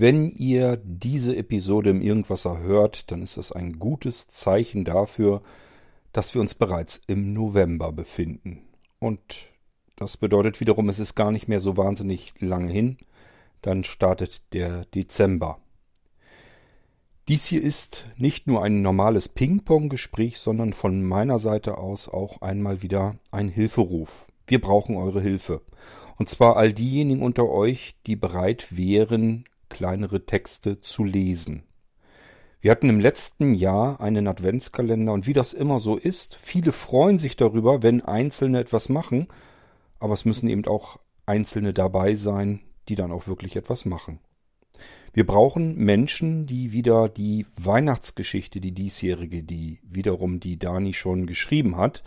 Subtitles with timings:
[0.00, 5.42] Wenn ihr diese Episode im Irgendwasser hört, dann ist das ein gutes Zeichen dafür,
[6.12, 8.62] dass wir uns bereits im November befinden.
[9.00, 9.50] Und
[9.96, 12.98] das bedeutet wiederum, es ist gar nicht mehr so wahnsinnig lange hin.
[13.60, 15.58] Dann startet der Dezember.
[17.26, 22.82] Dies hier ist nicht nur ein normales Ping-Pong-Gespräch, sondern von meiner Seite aus auch einmal
[22.82, 24.26] wieder ein Hilferuf.
[24.46, 25.60] Wir brauchen eure Hilfe.
[26.18, 31.64] Und zwar all diejenigen unter euch, die bereit wären, kleinere Texte zu lesen.
[32.60, 37.18] Wir hatten im letzten Jahr einen Adventskalender und wie das immer so ist, viele freuen
[37.18, 39.28] sich darüber, wenn Einzelne etwas machen,
[40.00, 44.18] aber es müssen eben auch Einzelne dabei sein, die dann auch wirklich etwas machen.
[45.12, 51.76] Wir brauchen Menschen, die wieder die Weihnachtsgeschichte, die diesjährige, die wiederum die Dani schon geschrieben
[51.76, 52.02] hat,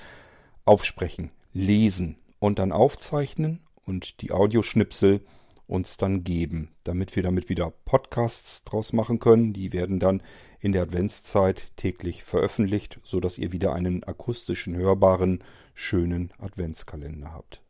[0.66, 5.21] aufsprechen, lesen und dann aufzeichnen und die Audioschnipsel
[5.71, 9.53] uns dann geben, damit wir damit wieder Podcasts draus machen können.
[9.53, 10.21] Die werden dann
[10.59, 17.61] in der Adventszeit täglich veröffentlicht, so dass ihr wieder einen akustischen, hörbaren, schönen Adventskalender habt.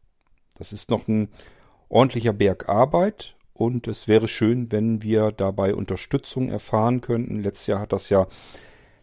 [0.57, 1.29] Das ist noch ein
[1.89, 7.41] ordentlicher Berg Arbeit und es wäre schön, wenn wir dabei Unterstützung erfahren könnten.
[7.41, 8.27] Letztes Jahr hat das ja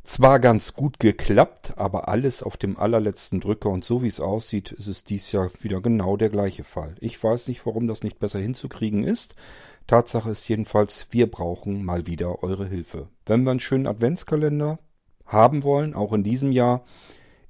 [0.08, 4.72] zwar ganz gut geklappt, aber alles auf dem allerletzten Drücker und so wie es aussieht,
[4.72, 6.94] ist es dies Jahr wieder genau der gleiche Fall.
[7.00, 9.34] Ich weiß nicht, warum das nicht besser hinzukriegen ist.
[9.86, 13.08] Tatsache ist jedenfalls, wir brauchen mal wieder eure Hilfe.
[13.26, 14.78] Wenn wir einen schönen Adventskalender
[15.26, 16.84] haben wollen, auch in diesem Jahr,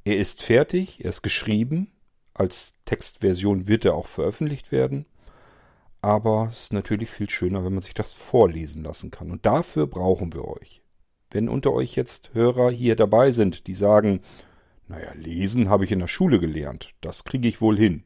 [0.05, 1.93] er ist fertig, er ist geschrieben,
[2.35, 5.07] als Textversion wird er auch veröffentlicht werden.
[6.03, 9.31] Aber es ist natürlich viel schöner, wenn man sich das vorlesen lassen kann.
[9.31, 10.83] Und dafür brauchen wir euch.
[11.31, 14.21] Wenn unter euch jetzt Hörer hier dabei sind, die sagen,
[14.89, 18.05] naja, lesen habe ich in der Schule gelernt, das kriege ich wohl hin.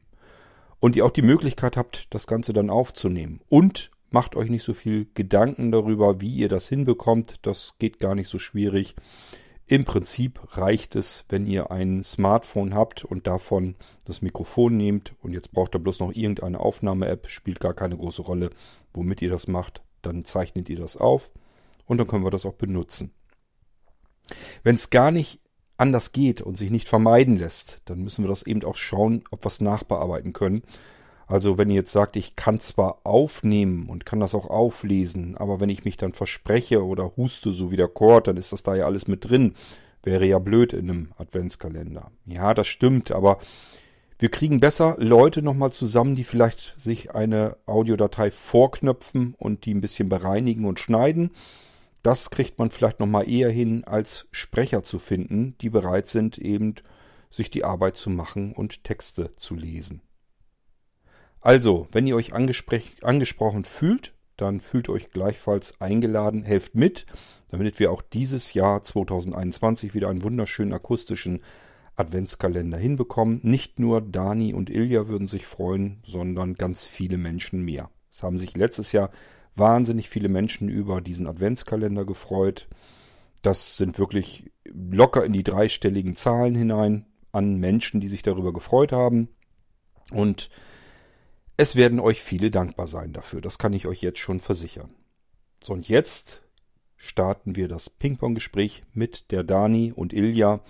[0.79, 3.39] Und ihr auch die Möglichkeit habt, das Ganze dann aufzunehmen.
[3.47, 7.35] Und macht euch nicht so viel Gedanken darüber, wie ihr das hinbekommt.
[7.43, 8.95] Das geht gar nicht so schwierig.
[9.65, 13.75] Im Prinzip reicht es, wenn ihr ein Smartphone habt und davon
[14.05, 18.23] das Mikrofon nehmt und jetzt braucht ihr bloß noch irgendeine Aufnahme-App, spielt gar keine große
[18.23, 18.49] Rolle,
[18.93, 19.81] womit ihr das macht.
[20.01, 21.31] Dann zeichnet ihr das auf
[21.85, 23.11] und dann können wir das auch benutzen.
[24.63, 25.39] Wenn es gar nicht
[25.77, 29.43] anders geht und sich nicht vermeiden lässt, dann müssen wir das eben auch schauen, ob
[29.43, 30.63] wir es nachbearbeiten können.
[31.27, 35.59] Also wenn ihr jetzt sagt, ich kann zwar aufnehmen und kann das auch auflesen, aber
[35.59, 38.75] wenn ich mich dann verspreche oder huste, so wie der Chord, dann ist das da
[38.75, 39.55] ja alles mit drin.
[40.03, 42.11] Wäre ja blöd in einem Adventskalender.
[42.25, 43.39] Ja, das stimmt, aber
[44.19, 49.81] wir kriegen besser Leute nochmal zusammen, die vielleicht sich eine Audiodatei vorknöpfen und die ein
[49.81, 51.31] bisschen bereinigen und schneiden.
[52.03, 56.75] Das kriegt man vielleicht nochmal eher hin, als Sprecher zu finden, die bereit sind, eben
[57.29, 60.01] sich die Arbeit zu machen und Texte zu lesen.
[61.39, 67.05] Also, wenn ihr euch angesprochen fühlt, dann fühlt euch gleichfalls eingeladen, helft mit,
[67.49, 71.41] damit wir auch dieses Jahr 2021 wieder einen wunderschönen akustischen
[71.95, 73.39] Adventskalender hinbekommen.
[73.43, 77.89] Nicht nur Dani und Ilja würden sich freuen, sondern ganz viele Menschen mehr.
[78.11, 79.11] Es haben sich letztes Jahr
[79.55, 82.67] wahnsinnig viele Menschen über diesen Adventskalender gefreut.
[83.41, 88.91] Das sind wirklich locker in die dreistelligen Zahlen hinein an Menschen, die sich darüber gefreut
[88.91, 89.29] haben.
[90.11, 90.49] Und
[91.57, 94.89] es werden euch viele dankbar sein dafür, das kann ich euch jetzt schon versichern.
[95.63, 96.41] So, und jetzt
[96.97, 100.61] starten wir das Ping-Pong-Gespräch mit der Dani und Ilja,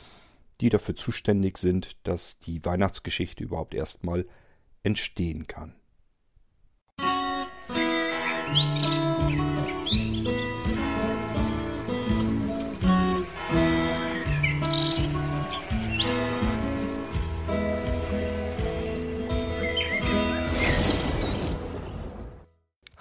[0.61, 4.27] die dafür zuständig sind, dass die Weihnachtsgeschichte überhaupt erstmal
[4.83, 5.75] entstehen kann.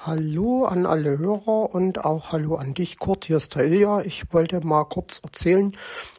[0.05, 3.25] Hallo an alle Hörer und auch hallo an dich, Kurt.
[3.25, 4.03] Hier ist der Ilja.
[4.03, 5.73] Ich wollte mal kurz erzählen,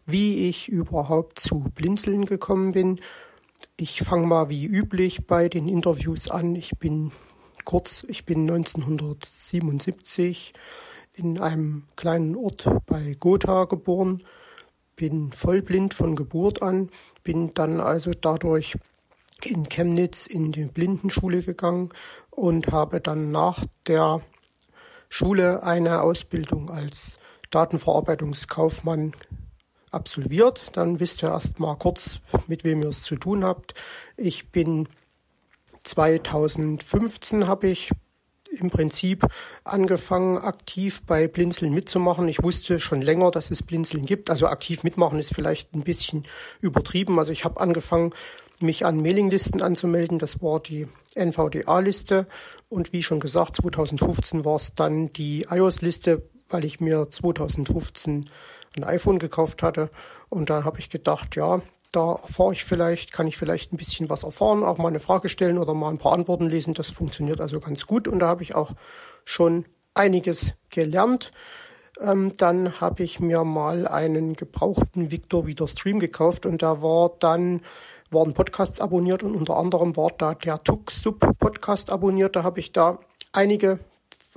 [0.05, 2.99] wie ich überhaupt zu Blinzeln gekommen bin.
[3.77, 6.55] Ich fange mal wie üblich bei den Interviews an.
[6.55, 7.11] Ich bin
[7.63, 10.53] kurz, ich bin 1977
[11.13, 14.23] in einem kleinen Ort bei Gotha geboren,
[14.95, 16.89] bin vollblind von Geburt an,
[17.23, 18.75] bin dann also dadurch
[19.43, 21.89] in Chemnitz in die Blindenschule gegangen
[22.29, 24.21] und habe dann nach der
[25.09, 27.19] Schule eine Ausbildung als
[27.51, 29.13] Datenverarbeitungskaufmann
[29.91, 30.71] absolviert.
[30.73, 33.73] Dann wisst ihr erst mal kurz, mit wem ihr es zu tun habt.
[34.17, 34.87] Ich bin
[35.83, 37.91] 2015 habe ich
[38.59, 39.25] im Prinzip
[39.63, 42.27] angefangen, aktiv bei Blinzeln mitzumachen.
[42.27, 44.29] Ich wusste schon länger, dass es Blinzeln gibt.
[44.29, 46.25] Also aktiv mitmachen ist vielleicht ein bisschen
[46.61, 47.17] übertrieben.
[47.19, 48.13] Also ich habe angefangen,
[48.59, 50.19] mich an Mailinglisten anzumelden.
[50.19, 52.27] Das war die NVDA-Liste.
[52.69, 58.29] Und wie schon gesagt, 2015 war es dann die iOS-Liste, weil ich mir 2015
[58.75, 59.89] ein iPhone gekauft hatte.
[60.29, 61.61] Und da habe ich gedacht, ja,
[61.93, 65.29] da erfahre ich vielleicht, kann ich vielleicht ein bisschen was erfahren, auch mal eine Frage
[65.29, 66.73] stellen oder mal ein paar Antworten lesen.
[66.73, 68.07] Das funktioniert also ganz gut.
[68.07, 68.71] Und da habe ich auch
[69.23, 71.31] schon einiges gelernt.
[72.01, 77.11] Ähm, dann habe ich mir mal einen gebrauchten Victor wieder Stream gekauft und da war
[77.19, 77.61] dann
[78.09, 82.35] waren Podcasts abonniert und unter anderem war da der Tuxsub Podcast abonniert.
[82.35, 82.99] Da habe ich da
[83.31, 83.79] einige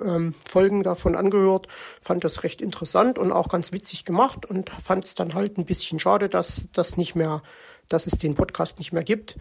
[0.04, 1.68] ähm, Folgen davon angehört,
[2.00, 5.64] fand das recht interessant und auch ganz witzig gemacht und fand es dann halt ein
[5.64, 7.42] bisschen schade, dass das nicht mehr,
[7.88, 9.36] dass es den Podcast nicht mehr gibt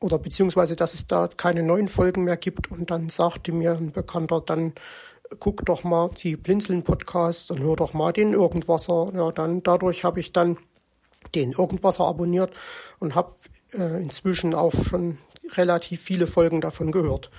[0.00, 3.92] oder beziehungsweise dass es da keine neuen Folgen mehr gibt und dann sagte mir ein
[3.92, 4.74] Bekannter dann
[5.38, 9.10] guck doch mal die Blinzeln Podcasts und hör doch mal den Irgendwasser.
[9.14, 10.56] Ja, dann dadurch habe ich dann
[11.34, 12.52] den Irgendwasser abonniert
[12.98, 13.34] und habe
[13.72, 15.18] äh, inzwischen auch schon
[15.56, 17.30] relativ viele Folgen davon gehört.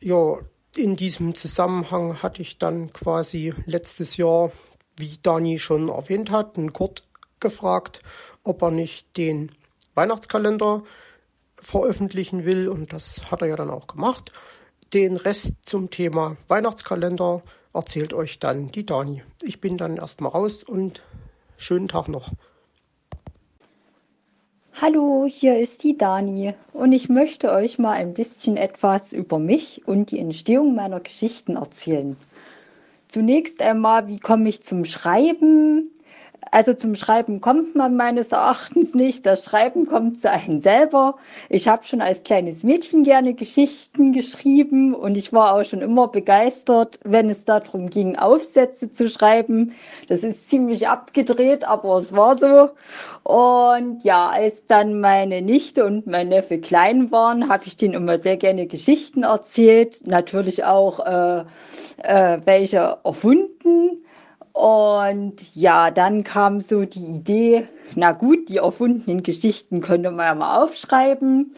[0.00, 0.38] Ja,
[0.78, 4.52] in diesem Zusammenhang hatte ich dann quasi letztes Jahr,
[4.96, 7.02] wie Dani schon erwähnt hat, einen Kurt
[7.40, 8.02] gefragt,
[8.44, 9.50] ob er nicht den
[9.94, 10.84] Weihnachtskalender
[11.56, 14.32] veröffentlichen will und das hat er ja dann auch gemacht.
[14.92, 17.42] Den Rest zum Thema Weihnachtskalender
[17.74, 19.22] erzählt euch dann die Dani.
[19.42, 21.04] Ich bin dann erstmal raus und
[21.56, 22.30] schönen Tag noch.
[24.80, 29.82] Hallo, hier ist die Dani und ich möchte euch mal ein bisschen etwas über mich
[29.88, 32.16] und die Entstehung meiner Geschichten erzählen.
[33.08, 35.90] Zunächst einmal, wie komme ich zum Schreiben?
[36.50, 39.26] Also zum Schreiben kommt man meines Erachtens nicht.
[39.26, 41.16] Das Schreiben kommt zu einem selber.
[41.48, 46.08] Ich habe schon als kleines Mädchen gerne Geschichten geschrieben und ich war auch schon immer
[46.08, 49.74] begeistert, wenn es darum ging, Aufsätze zu schreiben.
[50.08, 52.70] Das ist ziemlich abgedreht, aber es war so.
[53.22, 58.18] Und ja, als dann meine Nichte und mein Neffe klein waren, habe ich denen immer
[58.18, 60.06] sehr gerne Geschichten erzählt.
[60.06, 61.44] Natürlich auch äh,
[62.02, 64.04] äh, welche erfunden.
[64.58, 70.34] Und ja, dann kam so die Idee, na gut, die erfundenen Geschichten könnte man ja
[70.34, 71.54] mal aufschreiben.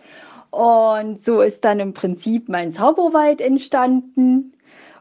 [0.51, 4.53] Und so ist dann im Prinzip mein Zauberwald entstanden.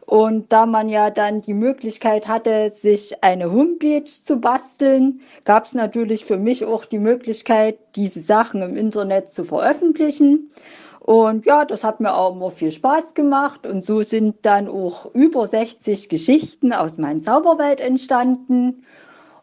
[0.05, 5.73] Und da man ja dann die Möglichkeit hatte, sich eine Homepage zu basteln, gab es
[5.73, 10.51] natürlich für mich auch die Möglichkeit, diese Sachen im Internet zu veröffentlichen.
[11.09, 13.65] Und ja, das hat mir auch immer viel Spaß gemacht.
[13.65, 18.83] Und so sind dann auch über 60 Geschichten aus meiner Zauberwelt entstanden.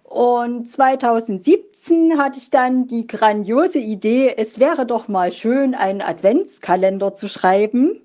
[0.04, 7.14] Und 2017 hatte ich dann die grandiose Idee, es wäre doch mal schön, einen Adventskalender
[7.14, 8.00] zu schreiben.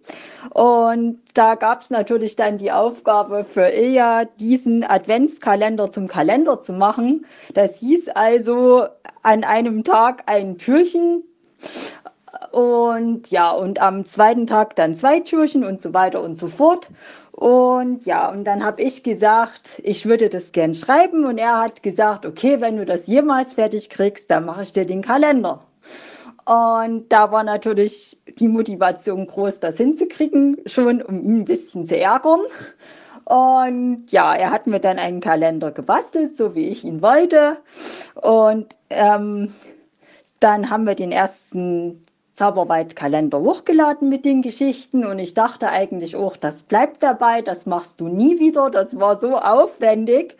[0.49, 6.73] Und da gab es natürlich dann die Aufgabe für Ilja, diesen Adventskalender zum Kalender zu
[6.73, 7.27] machen.
[7.53, 8.87] Das hieß also
[9.21, 11.25] an einem Tag ein Türchen
[12.51, 16.89] und ja, und am zweiten Tag dann zwei Türchen und so weiter und so fort.
[17.31, 21.25] Und ja, und dann habe ich gesagt, ich würde das gern schreiben.
[21.25, 24.85] Und er hat gesagt, okay, wenn du das jemals fertig kriegst, dann mache ich dir
[24.85, 25.61] den Kalender.
[26.45, 31.97] Und da war natürlich die Motivation groß, das hinzukriegen, schon um ihn ein bisschen zu
[31.97, 32.41] ärgern.
[33.25, 37.57] Und ja, er hat mir dann einen Kalender gebastelt, so wie ich ihn wollte.
[38.15, 39.53] Und ähm,
[40.39, 46.37] dann haben wir den ersten Zauberwaldkalender hochgeladen mit den Geschichten und ich dachte eigentlich auch,
[46.37, 50.37] das bleibt dabei, das machst du nie wieder, das war so aufwendig.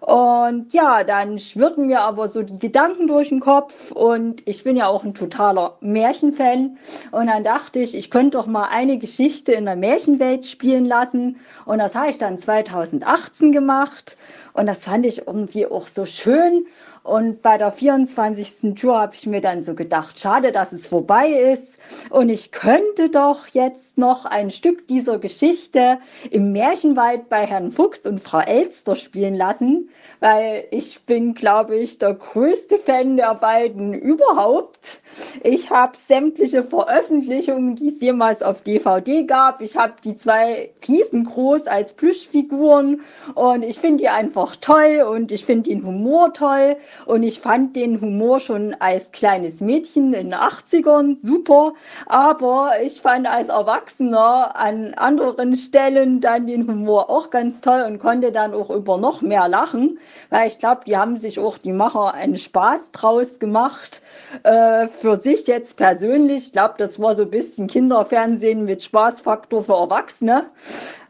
[0.00, 4.76] Und ja, dann schwirrten mir aber so die Gedanken durch den Kopf und ich bin
[4.76, 6.78] ja auch ein totaler Märchenfan.
[7.10, 11.40] Und dann dachte ich, ich könnte doch mal eine Geschichte in der Märchenwelt spielen lassen.
[11.64, 14.16] Und das habe ich dann 2018 gemacht.
[14.52, 16.66] Und das fand ich irgendwie auch so schön.
[17.02, 18.74] Und bei der 24.
[18.74, 21.78] Tour habe ich mir dann so gedacht, schade, dass es vorbei ist.
[22.10, 25.98] Und ich könnte doch jetzt noch ein Stück dieser Geschichte
[26.30, 29.90] im Märchenwald bei Herrn Fuchs und Frau Elster spielen lassen,
[30.20, 35.00] weil ich bin, glaube ich, der größte Fan der beiden überhaupt.
[35.42, 39.60] Ich habe sämtliche Veröffentlichungen, die es jemals auf DVD gab.
[39.60, 43.00] Ich habe die zwei riesengroß als Plüschfiguren
[43.34, 47.76] und ich finde die einfach toll und ich finde den Humor toll und ich fand
[47.76, 51.74] den Humor schon als kleines Mädchen in den 80ern super,
[52.06, 57.98] aber ich fand als Erwachsener an anderen Stellen dann den Humor auch ganz toll und
[57.98, 59.98] konnte dann auch über noch mehr lachen,
[60.30, 64.02] weil ich glaube, die haben sich auch die Macher einen Spaß draus gemacht.
[64.42, 69.62] Äh, für sich jetzt persönlich, ich glaube, das war so ein bisschen Kinderfernsehen mit Spaßfaktor
[69.62, 70.46] für Erwachsene.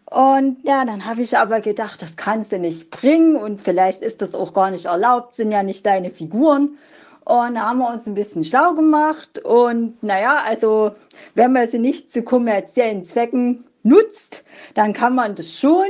[0.05, 4.23] Und ja, dann habe ich aber gedacht, das kannst du nicht bringen und vielleicht ist
[4.23, 6.79] das auch gar nicht erlaubt, sind ja nicht deine Figuren.
[7.25, 9.39] Und da haben wir uns ein bisschen schlau gemacht.
[9.45, 10.93] Und naja, also
[11.35, 15.87] wenn man sie nicht zu kommerziellen Zwecken nutzt, dann kann man das schon.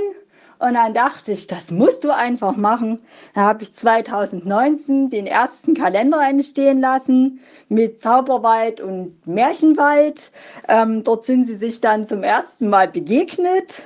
[0.59, 3.01] Und dann dachte ich, das musst du einfach machen.
[3.35, 10.33] Da habe ich 2019 den ersten Kalender entstehen lassen mit Zauberwald und Märchenwald.
[10.67, 13.85] Ähm, dort sind sie sich dann zum ersten Mal begegnet.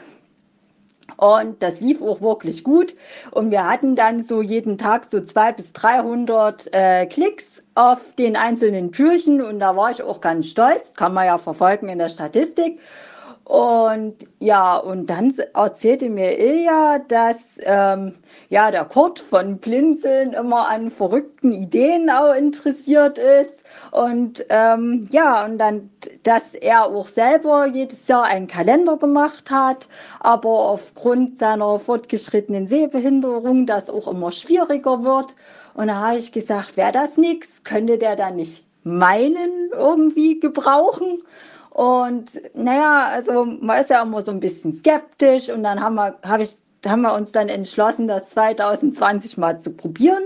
[1.19, 2.95] Und das lief auch wirklich gut.
[3.31, 8.35] Und wir hatten dann so jeden Tag so 200 bis 300 äh, Klicks auf den
[8.35, 9.43] einzelnen Türchen.
[9.43, 10.95] Und da war ich auch ganz stolz.
[10.95, 12.81] Kann man ja verfolgen in der Statistik.
[13.45, 18.15] Und ja, und dann erzählte mir Ilja, dass ähm,
[18.51, 23.63] ja der Kurt von Blinzeln immer an verrückten Ideen auch interessiert ist.
[23.91, 25.91] Und ähm, ja, und dann,
[26.23, 29.89] dass er auch selber jedes Jahr einen Kalender gemacht hat,
[30.21, 35.35] aber aufgrund seiner fortgeschrittenen Sehbehinderung das auch immer schwieriger wird.
[35.75, 41.23] Und da habe ich gesagt, wäre das nichts, könnte der dann nicht meinen irgendwie gebrauchen?
[41.73, 46.19] Und naja, also man ist ja immer so ein bisschen skeptisch und dann haben wir,
[46.23, 50.23] hab ich, haben wir uns dann entschlossen, das 2020 mal zu probieren.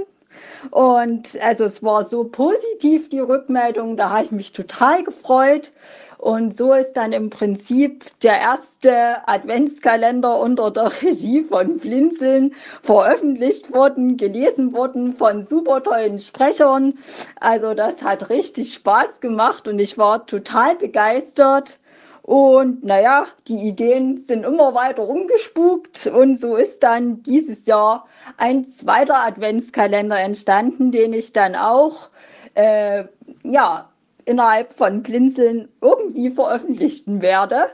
[0.73, 5.71] Und also es war so positiv, die Rückmeldung, da habe ich mich total gefreut.
[6.19, 13.73] Und so ist dann im Prinzip der erste Adventskalender unter der Regie von Blinzeln veröffentlicht
[13.73, 16.95] worden, gelesen worden von super tollen Sprechern.
[17.41, 21.79] Also das hat richtig Spaß gemacht und ich war total begeistert.
[22.23, 28.67] Und naja, die Ideen sind immer weiter rumgespukt und so ist dann dieses Jahr ein
[28.67, 32.09] zweiter Adventskalender entstanden, den ich dann auch
[32.55, 33.05] äh,
[33.45, 33.89] ja
[34.27, 37.67] innerhalb von Blinzeln irgendwie veröffentlichen werde.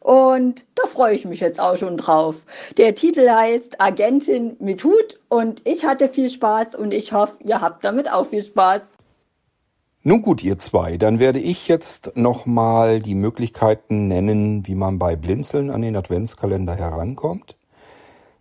[0.00, 2.44] Und da freue ich mich jetzt auch schon drauf.
[2.76, 7.60] Der Titel heißt Agentin mit Hut und ich hatte viel Spaß und ich hoffe, ihr
[7.60, 8.82] habt damit auch viel Spaß.
[10.04, 15.16] Nun gut, ihr zwei, dann werde ich jetzt nochmal die Möglichkeiten nennen, wie man bei
[15.16, 17.56] Blinzeln an den Adventskalender herankommt.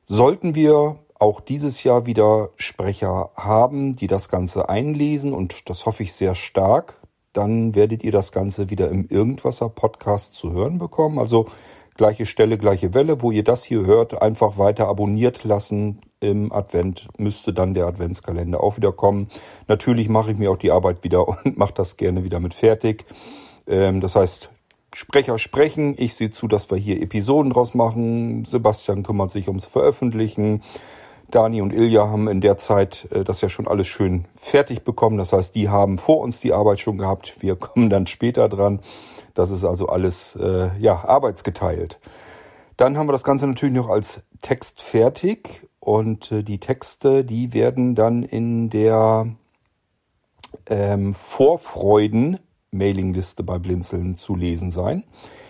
[0.05, 6.03] Sollten wir auch dieses Jahr wieder Sprecher haben, die das Ganze einlesen und das hoffe
[6.03, 7.01] ich sehr stark,
[7.35, 11.19] dann werdet ihr das Ganze wieder im Irgendwasser Podcast zu hören bekommen.
[11.19, 11.47] Also
[11.95, 16.01] gleiche Stelle, gleiche Welle, wo ihr das hier hört, einfach weiter abonniert lassen.
[16.19, 19.29] Im Advent müsste dann der Adventskalender auch wieder kommen.
[19.67, 23.05] Natürlich mache ich mir auch die Arbeit wieder und mache das gerne wieder mit fertig.
[23.67, 24.51] Ähm, das heißt,
[24.95, 25.95] Sprecher sprechen.
[25.97, 28.45] Ich sehe zu, dass wir hier Episoden draus machen.
[28.45, 30.61] Sebastian kümmert sich ums Veröffentlichen.
[31.35, 35.17] Dani und Ilja haben in der Zeit äh, das ja schon alles schön fertig bekommen.
[35.17, 37.35] Das heißt, die haben vor uns die Arbeit schon gehabt.
[37.39, 38.79] Wir kommen dann später dran.
[39.33, 41.99] Das ist also alles äh, ja arbeitsgeteilt.
[42.77, 47.53] Dann haben wir das Ganze natürlich noch als Text fertig und äh, die Texte, die
[47.53, 49.27] werden dann in der
[50.69, 52.39] ähm, Vorfreuden
[52.71, 55.03] Mailingliste bei Blinzeln zu lesen sein.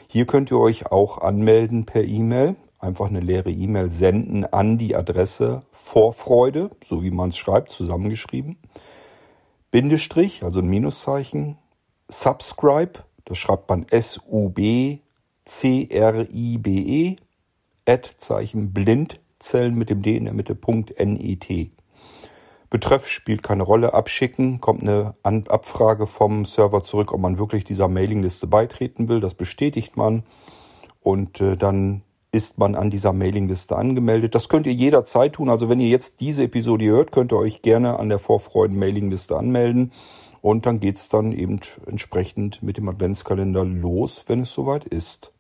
[0.08, 4.96] Hier könnt ihr euch auch anmelden per E-Mail einfach eine leere E-Mail senden an die
[4.96, 8.58] Adresse Vorfreude, so wie man es schreibt, zusammengeschrieben.
[9.72, 11.58] Bindestrich, also ein Minuszeichen.
[12.08, 15.06] Subscribe, das schreibt man S-U-B-C-R-I-B-E.
[17.88, 21.72] Ad-Zeichen Blindzellen mit dem D in der Mitte, Punkt N-E-T.
[22.70, 23.94] Betreff spielt keine Rolle.
[23.94, 29.20] Abschicken, kommt eine Abfrage vom Server zurück, ob man wirklich dieser Mailingliste beitreten will.
[29.20, 30.24] Das bestätigt man.
[31.02, 32.02] Und äh, dann
[32.36, 34.36] ist man an dieser Mailingliste angemeldet.
[34.36, 35.50] Das könnt ihr jederzeit tun.
[35.50, 39.94] Also wenn ihr jetzt diese Episode hört, könnt ihr euch gerne an der Vorfreuden-Mailingliste anmelden.
[40.42, 45.32] Und dann geht's dann eben entsprechend mit dem Adventskalender los, wenn es soweit ist.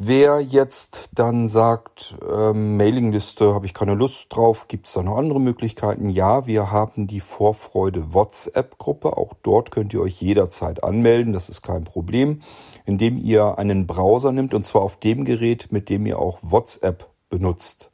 [0.00, 5.16] Wer jetzt dann sagt, ähm, Mailingliste habe ich keine Lust drauf, gibt es da noch
[5.16, 6.08] andere Möglichkeiten?
[6.08, 9.16] Ja, wir haben die Vorfreude WhatsApp-Gruppe.
[9.16, 11.32] Auch dort könnt ihr euch jederzeit anmelden.
[11.32, 12.42] Das ist kein Problem,
[12.84, 17.08] indem ihr einen Browser nimmt und zwar auf dem Gerät, mit dem ihr auch WhatsApp
[17.28, 17.90] benutzt.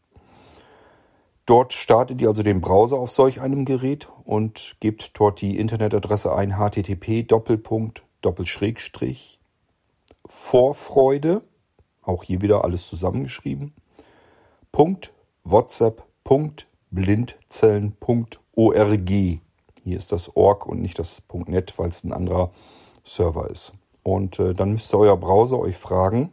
[1.47, 6.35] Dort startet ihr also den Browser auf solch einem Gerät und gebt dort die Internetadresse
[6.35, 9.41] ein http Doppelpunkt Doppelschrägstrich
[10.27, 11.41] Vorfreude
[12.07, 13.73] auch hier wieder alles zusammengeschrieben.
[14.73, 15.13] Punkt
[15.45, 16.05] WhatsApp.
[16.25, 19.09] Punkt Blindzellen.org.
[19.09, 22.51] Hier ist das org und nicht das .net, weil es ein anderer
[23.05, 23.73] Server ist.
[24.03, 26.31] Und äh, dann müsste euer Browser euch fragen,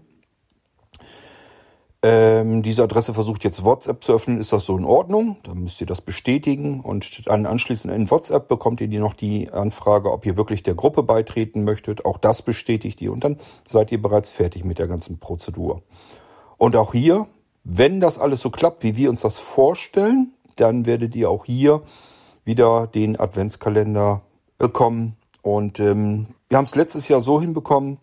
[2.03, 4.39] ähm, diese Adresse versucht jetzt WhatsApp zu öffnen.
[4.39, 5.38] Ist das so in Ordnung?
[5.43, 10.12] Dann müsst ihr das bestätigen und dann anschließend in WhatsApp bekommt ihr noch die Anfrage,
[10.12, 12.03] ob ihr wirklich der Gruppe beitreten möchtet.
[12.05, 15.84] Auch das bestätigt ihr und dann seid ihr bereits fertig mit der ganzen Prozedur.
[16.58, 17.27] Und auch hier,
[17.63, 21.84] wenn das alles so klappt, wie wir uns das vorstellen, dann werdet ihr auch hier
[22.46, 24.22] wieder den Adventskalender
[24.58, 25.17] bekommen.
[25.43, 28.00] Und ähm, wir haben es letztes Jahr so hinbekommen,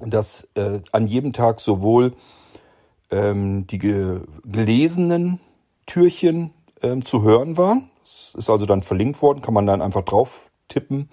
[0.00, 2.12] dass äh, an jedem Tag sowohl
[3.10, 5.40] ähm, die ge gelesenen
[5.86, 7.90] Türchen ähm, zu hören waren.
[8.04, 11.08] Es ist also dann verlinkt worden, kann man dann einfach drauf tippen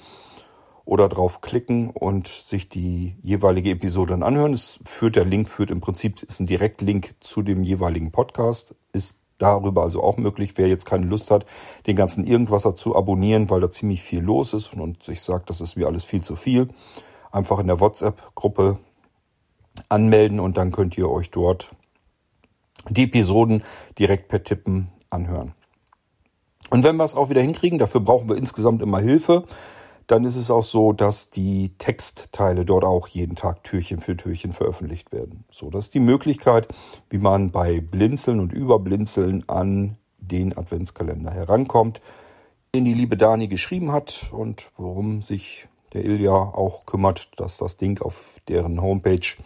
[0.86, 4.54] oder drauf klicken und sich die jeweilige Episode dann anhören.
[4.54, 8.76] Es führt der Link führt im Prinzip ist ein Direktlink zu dem jeweiligen Podcast.
[8.92, 11.46] Ist darüber also auch möglich, wer jetzt keine Lust hat,
[11.88, 15.62] den ganzen Irgendwasser zu abonnieren, weil da ziemlich viel los ist und sich sagt, das
[15.62, 16.70] ist mir alles viel zu viel.
[17.32, 18.78] Einfach in der WhatsApp-Gruppe
[19.90, 21.72] anmelden und dann könnt ihr euch dort
[22.90, 23.64] die Episoden
[23.98, 25.54] direkt per Tippen anhören.
[26.70, 29.46] Und wenn wir es auch wieder hinkriegen, dafür brauchen wir insgesamt immer Hilfe,
[30.08, 34.52] dann ist es auch so, dass die Textteile dort auch jeden Tag Türchen für Türchen
[34.52, 35.46] veröffentlicht werden.
[35.50, 36.68] So, das ist die Möglichkeit,
[37.10, 42.02] wie man bei Blinzeln und Überblinzeln an den Adventskalender herankommt,
[42.76, 47.78] den die liebe Dani geschrieben hat und worum sich der Ilja auch kümmert, dass das
[47.78, 49.38] Ding auf deren Homepage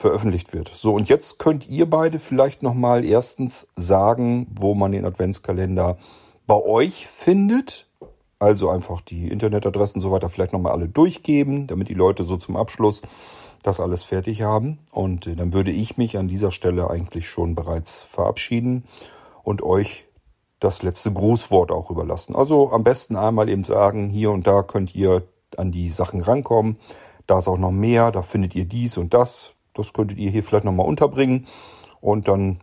[0.00, 0.68] veröffentlicht wird.
[0.68, 5.98] So, und jetzt könnt ihr beide vielleicht nochmal erstens sagen, wo man den Adventskalender
[6.46, 7.86] bei euch findet.
[8.38, 12.38] Also einfach die Internetadressen und so weiter vielleicht nochmal alle durchgeben, damit die Leute so
[12.38, 13.02] zum Abschluss
[13.62, 14.78] das alles fertig haben.
[14.90, 18.84] Und äh, dann würde ich mich an dieser Stelle eigentlich schon bereits verabschieden
[19.42, 20.06] und euch
[20.60, 22.34] das letzte Grußwort auch überlassen.
[22.34, 25.24] Also am besten einmal eben sagen, hier und da könnt ihr
[25.58, 26.78] an die Sachen rankommen.
[27.26, 29.52] Da ist auch noch mehr, da findet ihr dies und das.
[29.74, 31.46] Das könntet ihr hier vielleicht nochmal unterbringen
[32.00, 32.60] und dann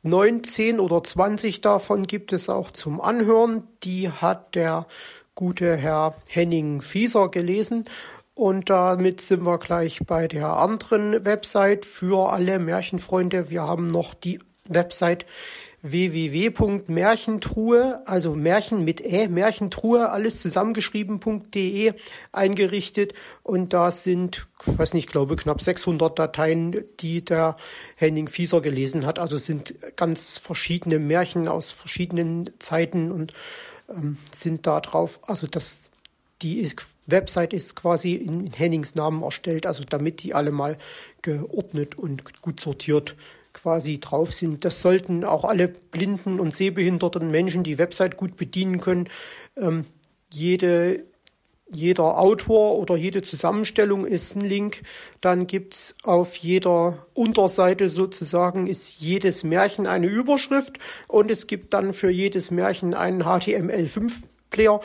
[0.02, 3.64] 19 oder 20 davon gibt es auch zum Anhören.
[3.82, 4.86] Die hat der
[5.34, 7.84] gute Herr Henning Fieser gelesen.
[8.40, 13.50] Und damit sind wir gleich bei der anderen Website für alle Märchenfreunde.
[13.50, 15.26] Wir haben noch die Website
[15.82, 21.92] www.märchentruhe, also Märchen mit Ä, Märchentruhe, alles zusammengeschrieben.de
[22.32, 27.58] eingerichtet und da sind, weiß nicht, glaube knapp 600 Dateien, die der
[27.96, 29.18] Henning Fieser gelesen hat.
[29.18, 33.34] Also sind ganz verschiedene Märchen aus verschiedenen Zeiten und
[33.90, 35.20] ähm, sind da drauf.
[35.26, 35.90] Also das
[36.42, 36.60] die
[37.10, 40.76] Website ist quasi in Hennings Namen erstellt, also damit die alle mal
[41.22, 43.16] geordnet und gut sortiert
[43.52, 44.64] quasi drauf sind.
[44.64, 49.08] Das sollten auch alle blinden und sehbehinderten Menschen die Website gut bedienen können.
[49.56, 49.84] Ähm,
[50.32, 51.04] jede,
[51.68, 54.82] jeder Autor oder jede Zusammenstellung ist ein Link.
[55.20, 61.92] Dann gibt's auf jeder Unterseite sozusagen ist jedes Märchen eine Überschrift und es gibt dann
[61.92, 64.80] für jedes Märchen einen HTML5-Player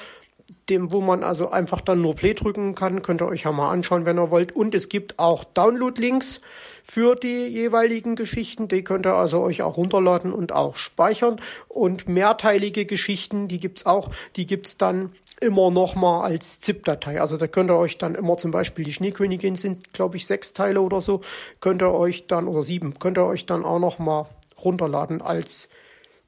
[0.70, 3.02] dem, wo man also einfach dann nur Play drücken kann.
[3.02, 4.56] Könnt ihr euch ja mal anschauen, wenn ihr wollt.
[4.56, 6.42] Und es gibt auch Download-Links
[6.84, 8.68] für die jeweiligen Geschichten.
[8.68, 11.40] Die könnt ihr also euch auch runterladen und auch speichern.
[11.68, 14.10] Und mehrteilige Geschichten, die gibt's auch.
[14.36, 17.22] Die gibt's dann immer noch mal als ZIP-Datei.
[17.22, 20.54] Also da könnt ihr euch dann immer zum Beispiel die Schneekönigin sind, glaube ich, sechs
[20.54, 21.22] Teile oder so.
[21.60, 24.28] Könnt ihr euch dann, oder sieben, könnt ihr euch dann auch noch mal
[24.64, 25.70] runterladen als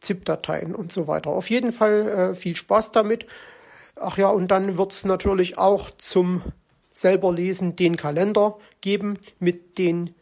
[0.01, 1.31] ZIP-Dateien und so weiter.
[1.31, 3.25] Auf jeden Fall äh, viel Spaß damit.
[3.99, 6.41] Ach ja, und dann wird es natürlich auch zum
[6.91, 10.13] selber lesen den Kalender geben mit den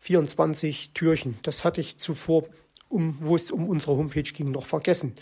[0.00, 1.38] 24 Türchen.
[1.42, 2.44] Das hatte ich zuvor,
[2.88, 5.14] um, wo es um unsere Homepage ging, noch vergessen.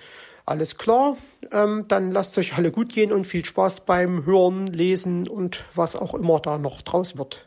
[0.44, 1.16] Alles klar,
[1.52, 5.94] ähm, dann lasst euch alle gut gehen und viel Spaß beim Hören, Lesen und was
[5.94, 7.46] auch immer da noch draus wird.